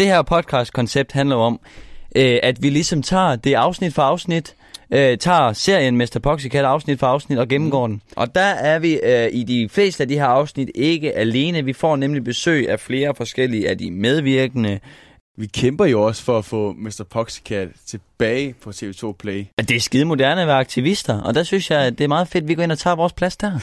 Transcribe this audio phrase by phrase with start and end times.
[0.00, 1.60] det her podcast-koncept handler om,
[2.16, 4.54] øh, at vi ligesom tager det afsnit for afsnit,
[4.90, 6.18] øh, tager serien Mr.
[6.22, 7.92] Poxycat afsnit for afsnit og gennemgår mm.
[7.92, 8.02] den.
[8.16, 11.64] Og der er vi øh, i de fleste af de her afsnit ikke alene.
[11.64, 14.80] Vi får nemlig besøg af flere forskellige af de medvirkende.
[15.36, 17.04] Vi kæmper jo også for at få Mr.
[17.10, 19.46] Poxycat tilbage på TV2 Play.
[19.58, 22.08] At det er skide moderne at være aktivister, og der synes jeg, at det er
[22.08, 23.50] meget fedt, at vi går ind og tager vores plads der.